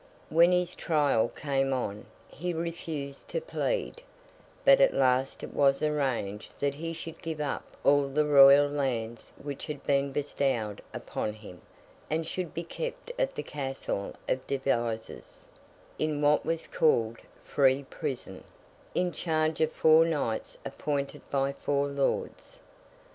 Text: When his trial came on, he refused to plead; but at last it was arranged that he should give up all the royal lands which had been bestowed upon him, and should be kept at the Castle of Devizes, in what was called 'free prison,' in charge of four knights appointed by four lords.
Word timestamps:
When 0.31 0.51
his 0.51 0.73
trial 0.73 1.27
came 1.29 1.73
on, 1.73 2.07
he 2.27 2.55
refused 2.55 3.27
to 3.27 3.39
plead; 3.39 4.01
but 4.65 4.81
at 4.81 4.95
last 4.95 5.43
it 5.43 5.53
was 5.53 5.83
arranged 5.83 6.53
that 6.59 6.73
he 6.73 6.91
should 6.91 7.21
give 7.21 7.39
up 7.39 7.77
all 7.83 8.07
the 8.07 8.25
royal 8.25 8.67
lands 8.67 9.31
which 9.39 9.67
had 9.67 9.83
been 9.83 10.11
bestowed 10.11 10.81
upon 10.91 11.33
him, 11.33 11.61
and 12.09 12.25
should 12.25 12.51
be 12.51 12.63
kept 12.63 13.11
at 13.19 13.35
the 13.35 13.43
Castle 13.43 14.15
of 14.27 14.47
Devizes, 14.47 15.41
in 15.99 16.19
what 16.19 16.43
was 16.47 16.65
called 16.65 17.19
'free 17.43 17.83
prison,' 17.83 18.43
in 18.95 19.11
charge 19.11 19.61
of 19.61 19.71
four 19.71 20.03
knights 20.03 20.57
appointed 20.65 21.21
by 21.29 21.53
four 21.53 21.85
lords. 21.87 22.59